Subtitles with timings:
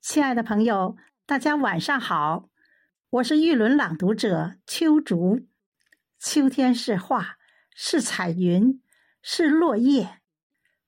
[0.00, 2.48] 亲爱的朋友，大家晚上好，
[3.10, 5.48] 我是玉轮朗读者秋竹。
[6.18, 7.36] 秋天是画，
[7.74, 8.80] 是彩云，
[9.20, 10.20] 是落叶。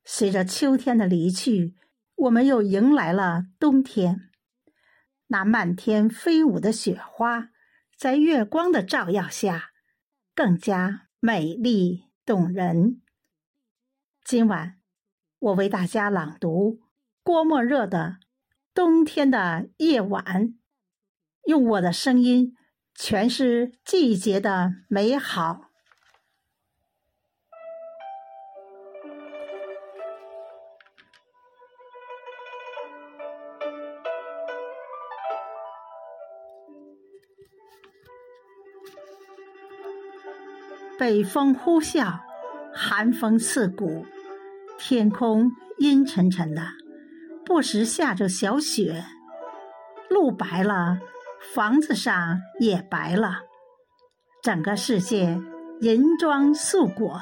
[0.05, 1.75] 随着秋天的离去，
[2.15, 4.31] 我们又迎来了冬天。
[5.27, 7.51] 那漫天飞舞的雪花，
[7.99, 9.73] 在月光的照耀下，
[10.35, 13.03] 更加美丽动人。
[14.25, 14.79] 今晚，
[15.41, 16.81] 我为大家朗读
[17.23, 18.19] 郭沫若的。
[18.73, 20.55] 冬天的夜晚，
[21.45, 22.57] 用我的声音
[22.97, 25.63] 诠释季节的美好。
[40.99, 42.21] 北风呼啸，
[42.73, 44.07] 寒风刺骨，
[44.79, 46.80] 天空阴沉沉的。
[47.51, 49.05] 不时下着小雪，
[50.09, 51.01] 路白了，
[51.53, 53.41] 房子上也白了，
[54.41, 55.37] 整个世界
[55.81, 57.21] 银装素裹，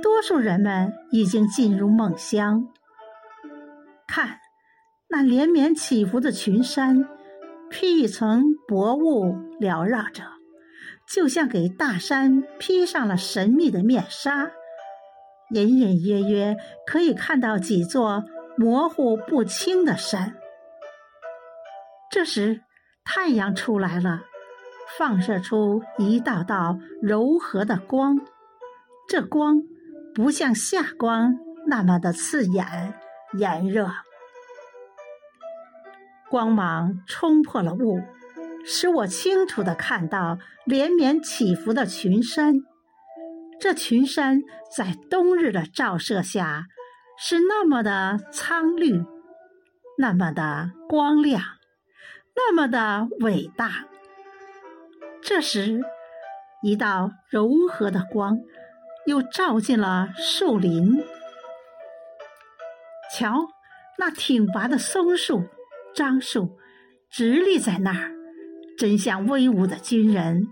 [0.00, 2.68] 多数人们已经进入梦乡。
[4.06, 4.38] 看，
[5.08, 7.08] 那连绵起伏的群山，
[7.68, 10.22] 披一层薄雾缭绕着，
[11.12, 14.52] 就像给大山披上了神秘的面纱，
[15.52, 16.56] 隐隐约约
[16.86, 18.22] 可以看到几座。
[18.56, 20.36] 模糊不清的山。
[22.10, 22.62] 这时，
[23.04, 24.22] 太阳出来了，
[24.98, 28.18] 放射出一道道柔和的光。
[29.08, 29.62] 这光
[30.14, 32.94] 不像夏光那么的刺眼
[33.38, 33.90] 炎热，
[36.30, 38.00] 光芒冲破了雾，
[38.64, 42.54] 使我清楚的看到连绵起伏的群山。
[43.60, 44.40] 这群山
[44.74, 46.66] 在冬日的照射下。
[47.18, 49.02] 是那么的苍绿，
[49.98, 51.42] 那么的光亮，
[52.34, 53.86] 那么的伟大。
[55.22, 55.82] 这时，
[56.62, 58.38] 一道柔和的光
[59.06, 61.02] 又照进了树林。
[63.12, 63.48] 瞧，
[63.98, 65.44] 那挺拔的松树、
[65.94, 66.58] 樟树
[67.10, 68.12] 直立在那儿，
[68.76, 70.48] 真像威武的军人。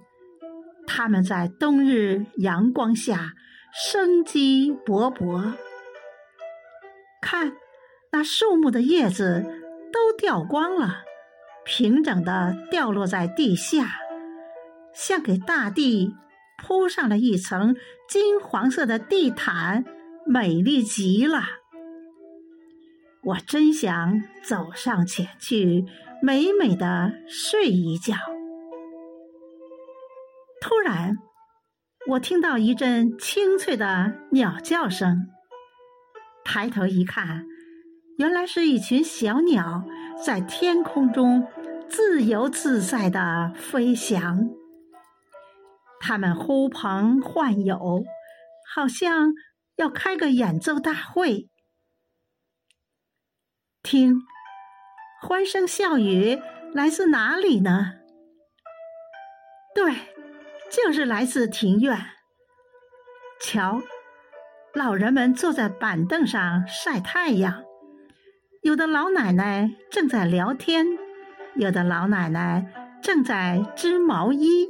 [0.86, 3.34] 他们在冬日阳光下
[3.72, 5.52] 生机勃勃。
[7.24, 7.56] 看，
[8.12, 9.42] 那树木的叶子
[9.90, 11.04] 都掉光了，
[11.64, 13.88] 平整的掉落在地下，
[14.92, 16.14] 像给大地
[16.62, 17.74] 铺上了一层
[18.06, 19.86] 金黄色的地毯，
[20.26, 21.42] 美丽极了。
[23.22, 25.86] 我真想走上前去，
[26.20, 28.14] 美美的睡一觉。
[30.60, 31.16] 突然，
[32.10, 35.30] 我听到一阵清脆的鸟叫声。
[36.44, 37.46] 抬头一看，
[38.18, 39.84] 原来是一群小鸟
[40.24, 41.48] 在天空中
[41.88, 44.50] 自由自在的飞翔。
[46.00, 48.04] 它们呼朋唤友，
[48.74, 49.32] 好像
[49.76, 51.48] 要开个演奏大会。
[53.82, 54.20] 听，
[55.22, 56.40] 欢声笑语
[56.72, 57.94] 来自哪里呢？
[59.74, 59.92] 对，
[60.70, 61.98] 就是来自庭院。
[63.40, 63.82] 瞧。
[64.74, 67.62] 老人们坐在板凳上晒太阳，
[68.62, 70.84] 有的老奶奶正在聊天，
[71.54, 72.66] 有的老奶奶
[73.00, 74.68] 正在织毛衣。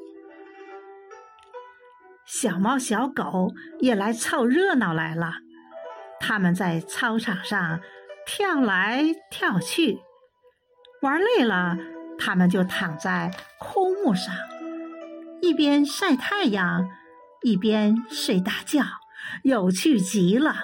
[2.26, 5.36] 小猫小狗也来凑热闹来了，
[6.20, 7.80] 他们在操场上
[8.26, 10.00] 跳来跳去，
[11.00, 11.78] 玩累了，
[12.18, 14.34] 他们就躺在枯木上，
[15.40, 16.90] 一边晒太阳，
[17.42, 18.82] 一边睡大觉。
[19.42, 20.54] 有趣极了。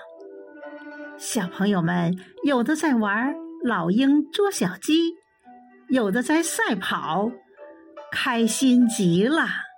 [1.19, 5.17] 小朋友们有的在玩老鹰捉小鸡
[5.89, 7.31] 有的在赛跑
[8.11, 9.71] 开心极了。